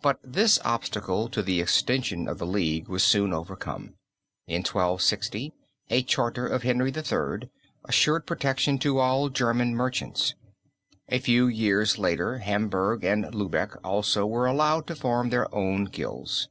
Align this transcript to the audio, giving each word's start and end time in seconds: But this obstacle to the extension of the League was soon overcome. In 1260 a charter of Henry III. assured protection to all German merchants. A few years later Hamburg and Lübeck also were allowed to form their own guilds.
But 0.00 0.20
this 0.24 0.58
obstacle 0.64 1.28
to 1.28 1.42
the 1.42 1.60
extension 1.60 2.28
of 2.28 2.38
the 2.38 2.46
League 2.46 2.88
was 2.88 3.02
soon 3.04 3.34
overcome. 3.34 3.92
In 4.46 4.60
1260 4.62 5.52
a 5.90 6.02
charter 6.02 6.46
of 6.46 6.62
Henry 6.62 6.90
III. 6.90 7.50
assured 7.84 8.24
protection 8.26 8.78
to 8.78 9.00
all 9.00 9.28
German 9.28 9.74
merchants. 9.74 10.34
A 11.10 11.18
few 11.18 11.46
years 11.46 11.98
later 11.98 12.38
Hamburg 12.38 13.04
and 13.04 13.26
Lübeck 13.34 13.76
also 13.84 14.24
were 14.24 14.46
allowed 14.46 14.86
to 14.86 14.96
form 14.96 15.28
their 15.28 15.54
own 15.54 15.84
guilds. 15.84 16.48